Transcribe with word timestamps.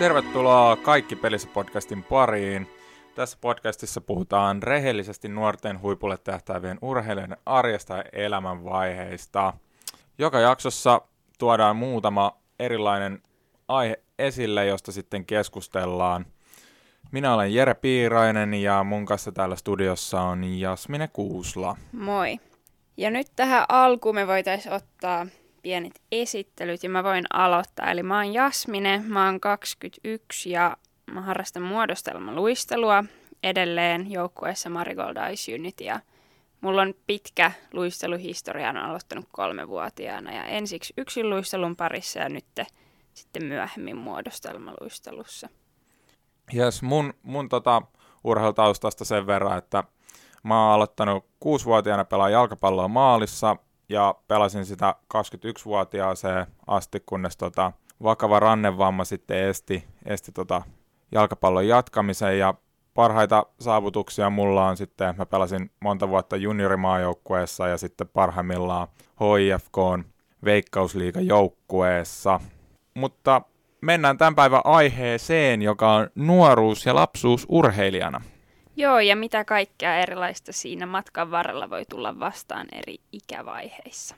Tervetuloa 0.00 0.76
Kaikki 0.76 1.16
pelissä 1.16 1.48
podcastin 1.54 2.02
pariin. 2.02 2.68
Tässä 3.14 3.38
podcastissa 3.40 4.00
puhutaan 4.00 4.62
rehellisesti 4.62 5.28
nuorten 5.28 5.82
huipulle 5.82 6.18
tähtäävien 6.18 6.78
urheilijoiden 6.82 7.36
arjesta 7.46 7.96
ja 7.96 8.04
elämänvaiheista. 8.12 9.52
Joka 10.18 10.40
jaksossa 10.40 11.00
tuodaan 11.38 11.76
muutama 11.76 12.36
erilainen 12.58 13.22
aihe 13.68 14.02
esille, 14.18 14.66
josta 14.66 14.92
sitten 14.92 15.26
keskustellaan. 15.26 16.26
Minä 17.12 17.34
olen 17.34 17.54
Jere 17.54 17.74
Piirainen 17.74 18.54
ja 18.54 18.84
mun 18.84 19.06
kanssa 19.06 19.32
täällä 19.32 19.56
studiossa 19.56 20.20
on 20.20 20.44
Jasmine 20.44 21.08
Kuusla. 21.08 21.76
Moi. 21.92 22.40
Ja 22.96 23.10
nyt 23.10 23.26
tähän 23.36 23.64
alkuun 23.68 24.14
me 24.14 24.26
voitaisiin 24.26 24.74
ottaa 24.74 25.26
pienet 25.62 26.02
esittelyt 26.12 26.82
ja 26.82 26.90
mä 26.90 27.04
voin 27.04 27.24
aloittaa. 27.32 27.90
Eli 27.90 28.02
mä 28.02 28.16
oon 28.16 28.32
Jasmine, 28.32 29.02
mä 29.06 29.26
oon 29.26 29.40
21 29.40 30.50
ja 30.50 30.76
mä 31.12 31.20
harrastan 31.20 31.62
muodostelmaluistelua 31.62 33.04
edelleen 33.42 34.10
joukkueessa 34.10 34.70
Marigold 34.70 35.32
Ice 35.32 35.54
Unit 35.54 35.80
ja 35.80 36.00
mulla 36.60 36.82
on 36.82 36.94
pitkä 37.06 37.52
luisteluhistoria, 37.72 38.70
on 38.70 38.76
aloittanut 38.76 39.24
kolmevuotiaana 39.32 40.32
ja 40.32 40.44
ensiksi 40.44 40.94
yksin 40.96 41.30
luistelun 41.30 41.76
parissa 41.76 42.18
ja 42.18 42.28
nyt 42.28 42.46
sitten 43.14 43.44
myöhemmin 43.44 43.96
muodostelmaluistelussa. 43.96 45.48
Jes, 46.52 46.82
mun, 46.82 47.14
mun 47.22 47.48
tota, 47.48 47.82
urheilutaustasta 48.24 49.04
sen 49.04 49.26
verran, 49.26 49.58
että 49.58 49.84
mä 50.42 50.64
oon 50.64 50.74
aloittanut 50.74 51.26
kuusivuotiaana 51.40 52.04
pelaa 52.04 52.30
jalkapalloa 52.30 52.88
maalissa 52.88 53.56
ja 53.90 54.14
pelasin 54.28 54.64
sitä 54.64 54.94
21-vuotiaaseen 55.14 56.46
asti, 56.66 57.02
kunnes 57.06 57.36
tota, 57.36 57.72
vakava 58.02 58.40
rannevamma 58.40 59.04
sitten 59.04 59.48
esti, 59.48 59.84
esti 60.04 60.32
tota 60.32 60.62
jalkapallon 61.12 61.68
jatkamisen 61.68 62.38
ja 62.38 62.54
parhaita 62.94 63.46
saavutuksia 63.60 64.30
mulla 64.30 64.66
on 64.66 64.76
sitten, 64.76 65.14
mä 65.18 65.26
pelasin 65.26 65.70
monta 65.80 66.08
vuotta 66.08 66.36
juniorimaajoukkueessa 66.36 67.68
ja 67.68 67.78
sitten 67.78 68.08
parhaimmillaan 68.08 68.88
HIFK 69.20 70.06
veikkausliigajoukkueessa. 70.44 72.40
Mutta 72.94 73.42
mennään 73.80 74.18
tämän 74.18 74.34
päivän 74.34 74.60
aiheeseen, 74.64 75.62
joka 75.62 75.92
on 75.92 76.10
nuoruus 76.14 76.86
ja 76.86 76.94
lapsuus 76.94 77.46
urheilijana. 77.48 78.20
Joo, 78.80 79.00
ja 79.00 79.16
mitä 79.16 79.44
kaikkea 79.44 79.96
erilaista 79.96 80.52
siinä 80.52 80.86
matkan 80.86 81.30
varrella 81.30 81.70
voi 81.70 81.84
tulla 81.84 82.18
vastaan 82.20 82.66
eri 82.72 82.96
ikävaiheissa. 83.12 84.14